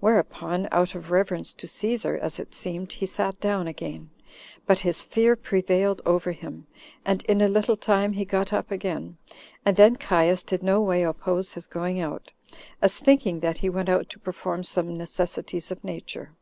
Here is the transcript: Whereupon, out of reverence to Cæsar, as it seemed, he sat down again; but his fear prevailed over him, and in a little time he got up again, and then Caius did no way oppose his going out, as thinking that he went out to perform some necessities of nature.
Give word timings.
Whereupon, 0.00 0.66
out 0.72 0.96
of 0.96 1.12
reverence 1.12 1.54
to 1.54 1.68
Cæsar, 1.68 2.18
as 2.18 2.40
it 2.40 2.54
seemed, 2.54 2.90
he 2.90 3.06
sat 3.06 3.38
down 3.38 3.68
again; 3.68 4.10
but 4.66 4.80
his 4.80 5.04
fear 5.04 5.36
prevailed 5.36 6.02
over 6.04 6.32
him, 6.32 6.66
and 7.04 7.22
in 7.26 7.40
a 7.40 7.46
little 7.46 7.76
time 7.76 8.14
he 8.14 8.24
got 8.24 8.52
up 8.52 8.72
again, 8.72 9.16
and 9.64 9.76
then 9.76 9.94
Caius 9.94 10.42
did 10.42 10.64
no 10.64 10.80
way 10.80 11.04
oppose 11.04 11.52
his 11.52 11.66
going 11.66 12.00
out, 12.00 12.32
as 12.82 12.98
thinking 12.98 13.38
that 13.38 13.58
he 13.58 13.70
went 13.70 13.88
out 13.88 14.08
to 14.08 14.18
perform 14.18 14.64
some 14.64 14.98
necessities 14.98 15.70
of 15.70 15.84
nature. 15.84 16.32